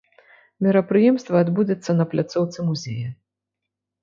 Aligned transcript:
Мерапрыемства 0.67 1.35
адбудзецца 1.45 1.91
на 1.99 2.09
пляцоўцы 2.15 2.59
музея. 2.71 3.09